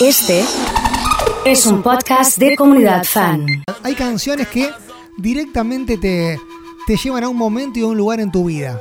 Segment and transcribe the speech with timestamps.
[0.00, 0.42] Este
[1.44, 3.44] es un podcast de comunidad fan.
[3.82, 4.70] Hay canciones que
[5.18, 6.40] directamente te,
[6.86, 8.80] te llevan a un momento y a un lugar en tu vida.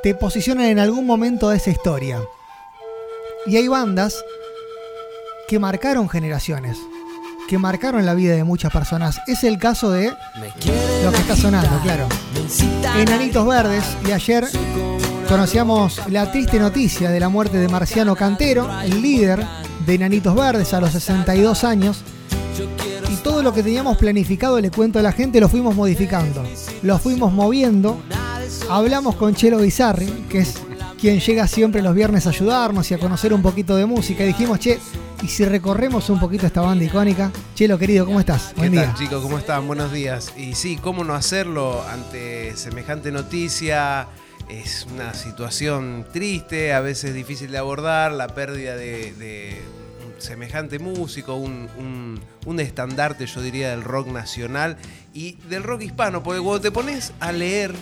[0.00, 2.22] Te posicionan en algún momento de esa historia.
[3.46, 4.24] Y hay bandas
[5.48, 6.78] que marcaron generaciones,
[7.48, 9.20] que marcaron la vida de muchas personas.
[9.26, 10.12] Es el caso de
[11.02, 12.06] lo que está sonando, claro.
[12.96, 14.46] Enanitos Verdes, y ayer
[15.28, 19.44] conocíamos la triste noticia de la muerte de Marciano Cantero, el líder
[19.88, 22.02] de Enanitos Verdes a los 62 años.
[23.10, 26.44] Y todo lo que teníamos planificado, le cuento a la gente, lo fuimos modificando.
[26.82, 27.98] Lo fuimos moviendo.
[28.68, 30.56] Hablamos con Chelo Bizarri, que es
[31.00, 34.24] quien llega siempre los viernes a ayudarnos y a conocer un poquito de música.
[34.24, 34.78] Y dijimos, che,
[35.22, 37.32] ¿y si recorremos un poquito esta banda icónica?
[37.54, 38.52] Chelo, querido, ¿cómo estás?
[38.60, 39.22] ¿Qué tal, chicos?
[39.22, 39.66] ¿Cómo están?
[39.66, 40.34] Buenos días.
[40.36, 44.06] Y sí, ¿cómo no hacerlo ante semejante noticia?
[44.50, 49.62] Es una situación triste, a veces difícil de abordar, la pérdida de,
[50.18, 54.76] semejante músico, un, un, un estandarte, yo diría, del rock nacional
[55.14, 57.74] y del rock hispano, porque cuando te pones a leer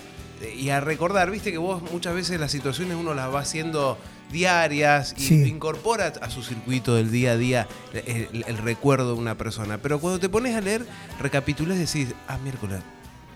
[0.58, 3.96] y a recordar, viste que vos muchas veces las situaciones uno las va haciendo
[4.30, 5.44] diarias y Sí.
[5.48, 9.78] incorpora a su circuito del día a día el, el recuerdo de una persona.
[9.78, 10.84] Pero cuando te pones a leer,
[11.20, 12.80] recapitulás y decís, ah, miércoles,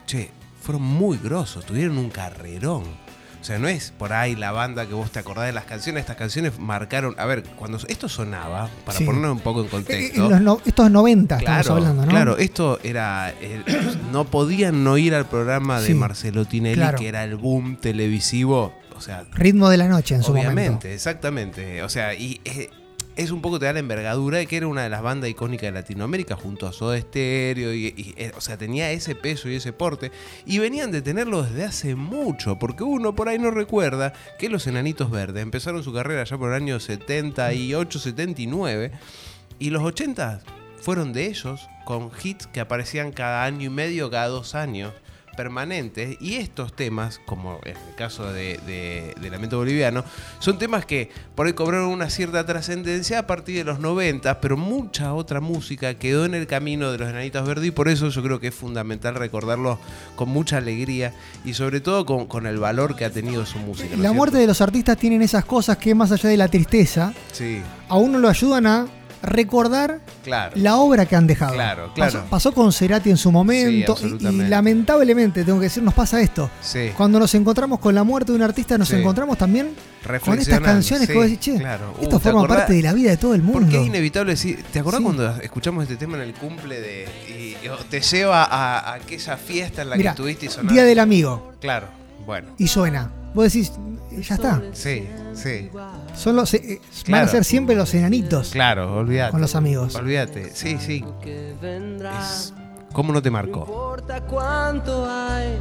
[0.07, 2.85] che, fueron muy grosos, tuvieron un carrerón.
[3.41, 6.01] O sea, no es por ahí la banda que vos te acordás de las canciones.
[6.03, 7.15] Estas canciones marcaron.
[7.19, 9.05] A ver, cuando esto sonaba, para Sí.
[9.05, 10.25] ponernos un poco en Eh, contexto.
[10.27, 12.11] en los no- estos 90 Claro, estamos hablando, ¿no?
[12.11, 13.33] claro, esto era.
[13.41, 13.63] eh,
[14.13, 16.99] no podían no ir al programa de Sí, Marcelo Tinelli, claro.
[16.99, 18.75] que era el boom televisivo.
[18.97, 20.89] O sea, Ritmo de la noche en su obviamente, momento.
[20.89, 21.83] exactamente.
[21.83, 22.69] O sea, y eh,
[23.17, 25.63] es un poco te da la envergadura de que era una de las bandas icónicas
[25.69, 27.75] de Latinoamérica junto a Soda Stereo.
[27.75, 30.11] Y, eh, o sea, tenía ese peso y ese porte.
[30.47, 34.67] Y venían de tenerlo desde hace mucho, porque uno por ahí no recuerda que los
[34.67, 38.93] Enanitos Verdes empezaron su carrera ya por el año 78, 79.
[39.59, 40.41] Y los 80
[40.81, 44.93] fueron de ellos, con hits que aparecían cada año y medio, cada dos años,
[45.41, 46.19] permanentes.
[46.21, 50.05] Y estos temas, como en el caso de, de, de Lamento Boliviano,
[50.39, 54.59] son temas que por ahí cobraron una cierta trascendencia a partir de los 90, pero
[54.59, 58.23] mucha otra música quedó en el camino de los Enanitos Verdes y por eso yo
[58.23, 59.79] creo que es fundamental recordarlos
[60.15, 63.89] con mucha alegría y sobre todo con, con el valor que ha tenido su música.
[63.93, 66.49] ¿no es La muerte de los artistas tienen esas cosas que más allá de la
[66.49, 68.87] tristeza, Sí, a uno lo ayudan a
[69.23, 70.53] recordar claro.
[70.57, 71.53] la obra que han dejado.
[71.55, 72.13] Claro, claro.
[72.21, 76.21] Pasó, pasó con Cerati en su momento Sí, y- lamentablemente, tengo que decir, nos pasa
[76.21, 76.51] esto.
[76.61, 76.91] Sí.
[76.97, 78.97] Cuando nos encontramos con la muerte de un artista, nos Sí.
[78.97, 79.71] encontramos también
[80.25, 81.95] con estas canciones que sí, vos decís, che, claro.
[81.99, 82.59] Uh, esto ¿te forma acordás?
[82.59, 83.61] parte de la vida de todo el mundo.
[83.61, 87.57] Porque es inevitable decir, ¿te acordás cuando escuchamos este tema en el cumple de y,
[87.91, 90.73] te lleva a, a aquella fiesta en la que estuviste y sonaste?
[90.75, 91.89] Día del Amigo, Claro,
[92.25, 92.49] bueno.
[92.59, 93.11] y suena.
[93.35, 93.73] Vos decís,
[94.27, 94.63] ya está.
[94.73, 95.71] Sí, sí.
[96.15, 99.31] Son los, eh, Van a ser siempre los enanitos Claro, olvídate.
[99.33, 99.95] con los amigos.
[99.95, 100.51] Olvídate.
[100.55, 101.05] Sí, sí.
[101.23, 102.53] Es-
[102.93, 103.61] ¿Cómo no te marcó?
[103.61, 105.59] importa cuánto hay.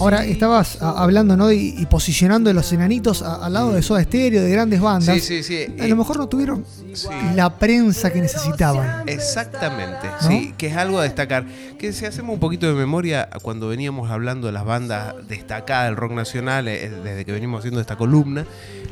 [0.00, 1.52] Ahora, estabas a- hablando, ¿no?
[1.52, 5.14] Y, y posicionando los enanitos a- al lado de Soda Stereo, de grandes bandas.
[5.20, 5.74] Sí, sí, sí.
[5.80, 6.64] A Eh, lo mejor no tuvieron
[6.94, 7.08] sí.
[7.34, 9.08] la prensa que necesitaban.
[9.08, 10.28] Exactamente, ¿No?
[10.28, 11.44] sí, que es algo a destacar.
[11.78, 15.96] Que si hacemos un poquito de memoria, cuando veníamos hablando de las bandas destacadas del
[15.96, 18.46] rock nacional, eh, desde que venimos haciendo esta columna,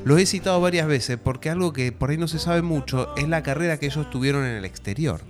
[0.05, 3.28] los he citado varias veces porque algo que por ahí no se sabe mucho es
[3.28, 5.21] la carrera que ellos tuvieron en el exterior.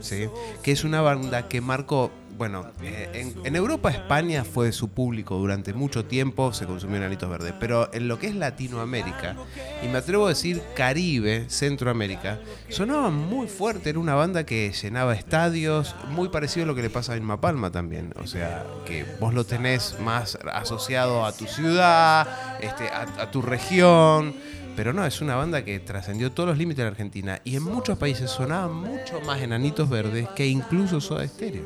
[0.00, 0.28] ¿sí?
[0.62, 2.10] Que es una banda que marcó.
[2.36, 7.30] Bueno, eh, en, en Europa, España fue su público durante mucho tiempo, se consumió Enanitos
[7.30, 9.36] Verdes, pero en lo que es Latinoamérica,
[9.82, 12.38] y me atrevo a decir Caribe, Centroamérica,
[12.68, 16.90] sonaba muy fuerte, era una banda que llenaba estadios, muy parecido a lo que le
[16.90, 21.46] pasa a Inma Palma también, o sea, que vos lo tenés más asociado a tu
[21.46, 22.26] ciudad,
[22.60, 24.34] este, a, a tu región,
[24.76, 27.62] pero no, es una banda que trascendió todos los límites de la Argentina y en
[27.62, 31.64] muchos países sonaban mucho más Enanitos Verdes que incluso Soda Stereo.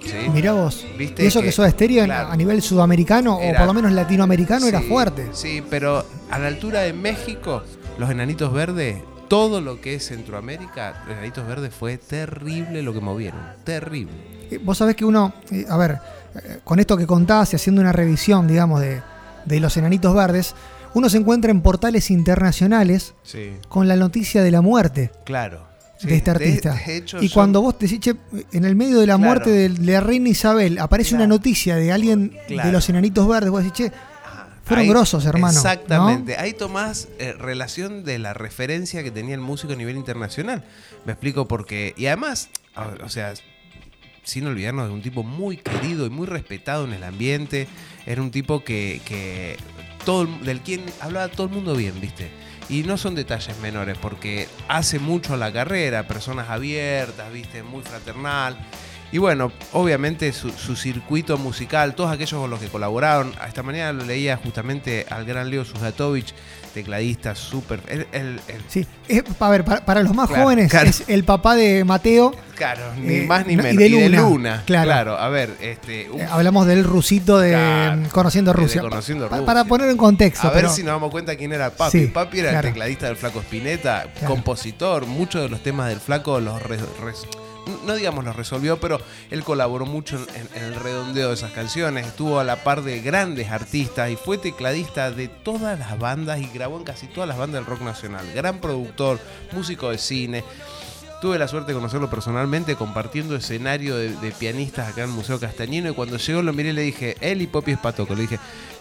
[0.00, 0.28] ¿Sí?
[0.32, 0.86] Mirá vos.
[0.96, 2.30] Viste y eso que, que- Soda Stereo claro.
[2.30, 5.28] a nivel sudamericano, o por lo menos latinoamericano, era fuerte.
[5.32, 7.62] Sí, pero a la altura de México,
[7.98, 8.98] los Enanitos Verdes,
[9.28, 13.40] todo lo que es Centroamérica, los Enanitos Verdes fue terrible lo que movieron.
[13.64, 14.12] Terrible.
[14.52, 15.98] Eh, Vos sabés que uno, eh, a ver,
[16.36, 19.02] eh, con esto que contás y haciendo una revisión, digamos, de,
[19.46, 20.54] de los enanitos verdes,
[20.94, 25.64] uno se encuentra en portales internacionales Sí, con la noticia de la muerte claro.
[25.98, 26.74] Sí, de este artista.
[26.74, 28.14] de hecho, y cuando vos decís, che,
[28.52, 29.18] en el medio de la Claro.
[29.30, 31.24] muerte de, de la reina Isabel, aparece Claro.
[31.24, 33.92] una noticia de alguien de los enanitos verdes, vos decís, che,
[34.26, 34.48] Ajá.
[34.62, 36.36] fueron Ahí- grosos, hermano, Exactamente.
[36.36, 40.64] Ahí tomás eh, relación de la referencia que tenía el músico a nivel internacional.
[41.06, 41.94] Me explico porque.
[41.96, 43.32] Y además, o o sea,
[44.22, 47.68] sin olvidarnos de un tipo muy querido y muy respetado en el ambiente.
[48.06, 49.56] Era un tipo que, que
[50.04, 52.30] todo el- del quien hablaba todo el mundo bien, ¿viste?
[52.68, 57.82] Y no son detalles menores, porque hace mucho a la carrera, personas abiertas, viste, muy
[57.82, 58.56] fraternal.
[59.12, 63.32] Y bueno, obviamente su, su circuito musical, todos aquellos con los que colaboraron.
[63.46, 66.34] Esta mañana lo leía justamente al gran Leo Sujatovich,
[66.74, 67.80] tecladista súper.
[67.88, 70.90] el- el- el- Sí, es- a ver, para, para los más Claro, jóvenes claro.
[70.90, 72.34] es el papá de Mateo.
[72.56, 73.76] Claro, ni Eh, más ni y menos.
[73.76, 74.84] de Y de Luna, claro.
[74.86, 75.16] Claro.
[75.18, 76.02] a ver, este.
[76.06, 78.80] Eh, hablamos del rusito de Conociendo de Rusia.
[78.82, 79.46] Conociendo Pa- Rusia.
[79.46, 80.48] Para poner en contexto.
[80.48, 81.98] a ver pero- si nos damos cuenta quién era Papi.
[82.00, 85.06] Sí, Papi era el tecladista del Flaco Spinetta, compositor.
[85.06, 86.60] Muchos de los temas del Flaco los.
[86.62, 87.26] re- res-
[87.84, 92.06] no digamos los resolvió, pero él colaboró mucho en, el redondeo de esas canciones.
[92.06, 96.48] Estuvo a la par de grandes artistas y fue tecladista de todas las bandas y
[96.48, 98.26] grabó en casi todas las bandas del rock nacional.
[98.34, 99.18] Gran productor,
[99.52, 100.44] músico de cine.
[101.20, 105.90] Tuve la suerte de conocerlo personalmente compartiendo escenario de, pianistas acá en el Museo Castañino
[105.90, 108.38] y cuando llegó lo miré le dije, él y Popi Espatoco, le dije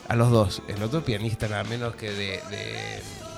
[0.09, 2.41] a los dos, el otro pianista nada menos que de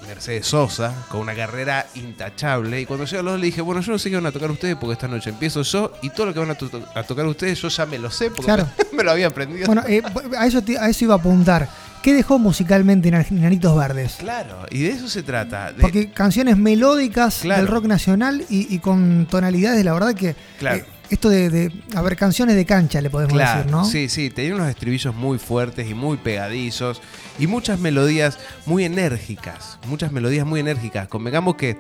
[0.07, 3.81] Mercedes Sosa, con una carrera intachable y cuando llegó a los dos le dije, bueno,
[3.81, 6.27] yo no sé qué van a tocar ustedes porque esta noche empiezo yo y todo
[6.27, 8.67] lo que van a, to- a tocar ustedes yo ya me lo sé porque Claro.
[8.93, 9.65] me lo había aprendido.
[9.67, 10.01] Bueno, eh,
[10.37, 11.67] a, eso te- a eso iba a apuntar.
[12.01, 14.15] ¿Qué dejó musicalmente en Enanitos Verdes?
[14.19, 15.73] Claro, y de eso se trata.
[15.73, 17.61] de- Porque canciones melódicas Claro.
[17.63, 20.77] del rock nacional y, y con tonalidades, la verdad que Claro.
[20.77, 23.85] eh, esto de, de, a ver, canciones de cancha le podemos Claro, decir, ¿no?
[23.85, 27.01] Sí, sí, tenía unos estribillos muy fuertes y muy pegadizos
[27.39, 31.07] y muchas melodías muy enérgicas, muchas melodías muy enérgicas.
[31.07, 31.77] Convengamos que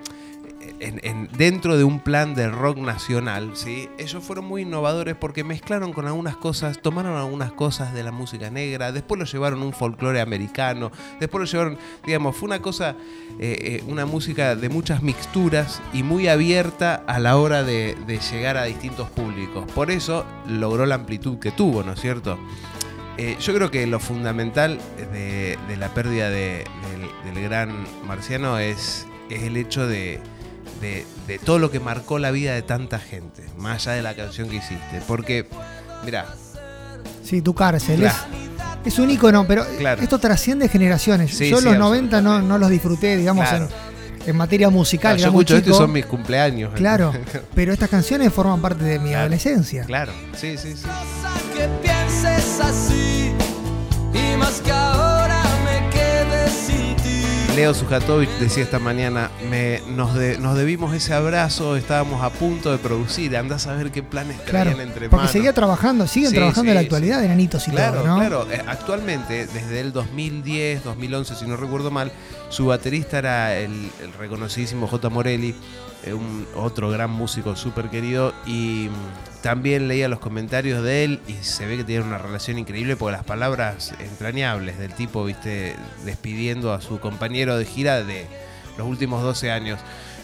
[0.79, 3.89] en- en- dentro de un plan de rock nacional, ¿sí?
[3.97, 8.49] ellos fueron muy innovadores porque mezclaron con algunas cosas, tomaron algunas cosas de la música
[8.49, 12.95] negra, después lo llevaron un folclore americano, después lo llevaron, digamos, fue una cosa,
[13.39, 17.95] eh, eh, una música de muchas mixturas y muy abierta a la hora de,
[18.31, 19.65] llegar a distintos públicos.
[19.73, 22.37] Por eso logró la amplitud que tuvo, ¿no es cierto?
[23.17, 24.79] Eh, yo creo que lo fundamental
[25.11, 26.65] de, la pérdida de-
[27.33, 30.19] del, gran marciano es el hecho de,
[30.81, 34.15] de- de todo lo que marcó la vida de tanta gente, más allá de la
[34.15, 35.01] canción que hiciste.
[35.07, 35.47] Porque,
[36.05, 36.25] mira,
[37.23, 37.99] Sí, tu cárcel.
[37.99, 38.15] Claro.
[38.85, 40.01] Es, es un ícono, pero Claro.
[40.01, 41.35] esto trasciende generaciones.
[41.35, 43.67] Sí, yo sí, los 90 no, no los disfruté, digamos, Claro.
[44.25, 45.17] en, en materia musical.
[45.17, 46.73] yo escucho esto son mis cumpleaños.
[46.73, 47.11] Claro,
[47.55, 49.21] pero estas canciones forman parte de mi Claro.
[49.21, 49.83] adolescencia.
[49.83, 50.83] Claro, sí, sí, sí.
[51.53, 53.31] que pienses así
[54.13, 54.61] y más
[57.57, 62.71] Leo Sujatovich decía esta mañana, me, nos, de- nos debimos ese abrazo, estábamos a punto
[62.71, 65.31] de producir, andás a ver qué planes Claro, traían entre porque manos.
[65.31, 67.25] seguía trabajando, siguen Sí, trabajando en la actualidad sí.
[67.25, 68.15] en Anitos y Claro, todo, ¿no?
[68.19, 68.47] claro.
[68.51, 72.11] Eh, Actualmente, desde el 2010, 2011, si no recuerdo mal,
[72.49, 75.09] su baterista era el, el reconocidísimo J.
[75.09, 75.55] Morelli,
[76.13, 81.33] un, otro gran músico súper querido, y mm, también leía los comentarios de él y
[81.43, 86.73] se ve que tiene una relación increíble porque las palabras entrañables del tipo, viste, despidiendo
[86.73, 88.25] a su compañero de gira de
[88.77, 89.79] los últimos 12 años.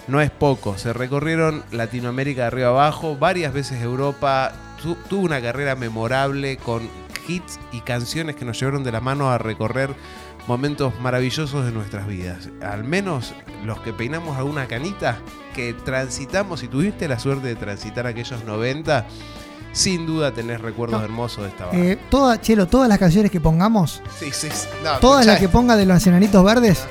[0.07, 5.41] No es poco, se recorrieron Latinoamérica de arriba abajo, varias veces Europa, tu- tuvo una
[5.41, 6.89] carrera memorable con
[7.27, 9.93] hits y canciones que nos llevaron de la mano a recorrer
[10.47, 12.49] momentos maravillosos de nuestras vidas.
[12.61, 13.33] Al menos
[13.65, 15.17] los que peinamos alguna canita,
[15.55, 19.05] que transitamos, y tuviste la suerte de transitar aquellos 90,
[19.71, 21.05] sin duda tenés recuerdos No.
[21.05, 21.81] hermosos de esta banda.
[21.83, 24.67] Eh, toda, Chelo, todas las canciones que pongamos, sí, sí, sí.
[24.83, 26.85] No, todas las que ponga de los enanitos verdes,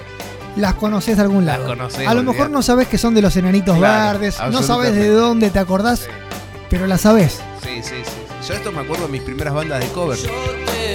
[0.56, 1.66] las conoces de algún lado.
[1.66, 4.94] conocés, a lo mejor no sabes que son de los enanitos Claro, verdes, no sabes
[4.94, 6.08] de dónde te acordás, Sí,
[6.70, 7.40] pero las sabes.
[7.62, 8.10] sí, sí, sí.
[8.46, 10.18] Yo esto me acuerdo de mis primeras bandas de cover.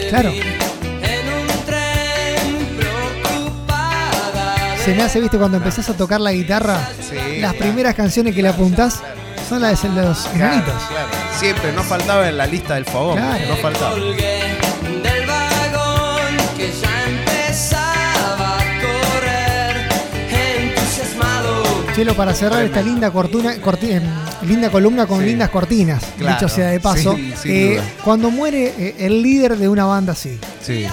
[0.09, 0.31] Claro.
[0.31, 4.55] vi en un tren preocupada.
[4.75, 7.57] de Se me hace, viste, cuando empezás a tocar la guitarra, Sí, las claro.
[7.59, 9.01] primeras canciones que le apuntás
[9.47, 10.83] son las de los Claro, enanitos.
[10.89, 11.07] claro.
[11.39, 13.17] Siempre, no faltaba en la lista del fogón.
[13.17, 13.45] Claro.
[13.47, 13.95] No faltaba.
[21.97, 24.03] Chelo, para cerrar esta linda, cortuna, corti- em,
[24.47, 25.25] linda columna con Sí.
[25.25, 29.67] lindas cortinas, Claro, dicho sea de paso, sí, eh, cuando muere eh, el líder de
[29.67, 30.85] una banda así, Sí.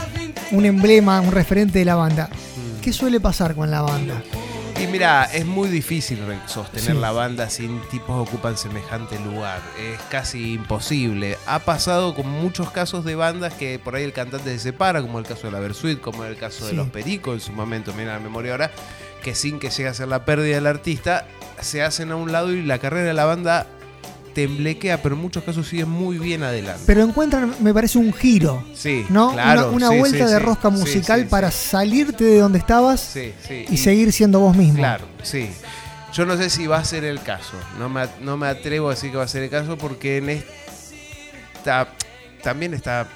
[0.50, 2.80] un emblema, un referente de la banda, Mm.
[2.80, 4.22] ¿qué suele pasar con la banda?
[4.82, 7.00] Y mira, es muy difícil sostener Sí.
[7.00, 9.60] la banda sin tipos que ocupan semejante lugar.
[9.78, 11.36] Es casi imposible.
[11.46, 15.18] Ha pasado con muchos casos de bandas que por ahí el cantante se separa, como
[15.18, 18.14] el caso de la Versuit, como el caso de los Pericos en su momento, mira
[18.14, 18.70] la memoria ahora,
[19.24, 21.26] que sin que llegue a ser la pérdida del artista,
[21.60, 23.66] se hacen a un lado y la carrera de la banda
[24.34, 26.82] temblequea, pero en muchos casos sigue muy bien adelante.
[26.86, 29.32] Pero encuentran, me parece, un giro, Sí, ¿no?
[29.32, 29.70] claro.
[29.70, 33.76] una una sí, vuelta sí, de rosca musical sí, para salirte de donde estabas y,
[33.78, 34.78] seguir siendo vos mismo.
[34.78, 35.48] Claro, sí.
[36.12, 37.56] Yo no sé si va a ser el caso.
[37.78, 40.28] No me, no me atrevo a decir que va a ser el caso porque en
[40.30, 41.88] esta
[42.42, 43.08] también está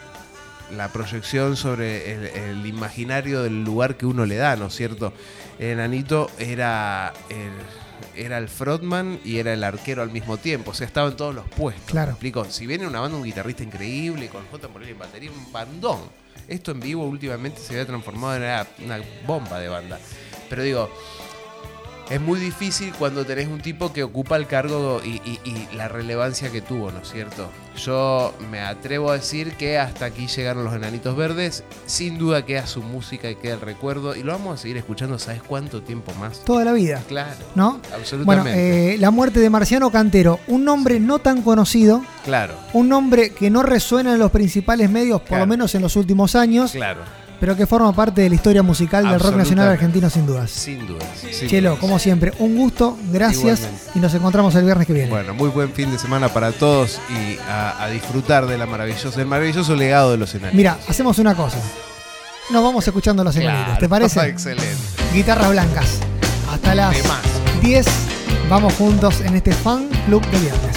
[0.77, 5.13] la proyección sobre el, el imaginario del lugar que uno le da, ¿no es cierto?
[5.59, 7.53] El enanito era el,
[8.15, 11.35] era el frontman y era el arquero al mismo tiempo, o sea, estaba en todos
[11.35, 11.91] los puestos.
[11.91, 12.09] Claro.
[12.09, 12.45] ¿me explico?
[12.45, 14.69] Si viene una banda, un guitarrista increíble, con J.
[14.69, 16.01] Morelli en batería, un bandón.
[16.47, 19.99] Esto en vivo últimamente se había transformado en una, una bomba de banda.
[20.49, 20.91] Pero digo,
[22.11, 25.89] es muy difícil cuando tenés un tipo que ocupa el cargo y, y- y la
[25.89, 27.51] relevancia que tuvo, ¿no es cierto?
[27.77, 31.63] Yo me atrevo a decir que hasta aquí llegaron los enanitos verdes.
[31.87, 34.17] Sin duda queda su música y queda el recuerdo.
[34.17, 36.41] Y lo vamos a seguir escuchando, ¿sabes cuánto tiempo más?
[36.45, 37.73] Toda la vida, Claro, ¿no?
[37.75, 38.95] Bueno, absolutamente.
[38.95, 43.49] eh, la muerte de Marciano Cantero, un nombre no tan conocido, claro, un nombre que
[43.51, 45.45] no resuena en los principales medios, por Claro.
[45.45, 47.03] lo menos en los últimos años, claro.
[47.41, 50.51] Pero que forma parte de la historia musical del rock nacional argentino sin dudas.
[50.51, 51.05] Sin duda.
[51.21, 51.81] sin Chelo, dudas.
[51.81, 53.91] como siempre, un gusto, gracias Igualmente.
[53.95, 55.09] y nos encontramos el viernes que viene.
[55.11, 59.11] Bueno, muy buen fin de semana para todos y a, a disfrutar de la maravillosa,
[59.17, 60.57] del maravilloso legado de los enanitos.
[60.57, 61.59] Mira, hacemos una cosa.
[62.51, 64.21] Nos vamos escuchando los enanitos, Claro, ¿te parece?
[64.29, 64.77] Excelente.
[65.13, 65.99] Guitarras blancas.
[66.51, 67.21] Hasta las De más.
[67.63, 67.87] 10
[68.49, 70.77] vamos juntos en este fan club de viernes.